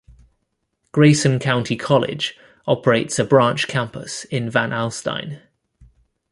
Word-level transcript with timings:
Grayson 0.93 1.37
County 1.37 1.75
College 1.77 2.35
operates 2.65 3.19
a 3.19 3.23
branch 3.23 3.67
campus 3.67 4.23
in 4.23 4.49
Van 4.49 4.71
Alstyne. 4.71 5.43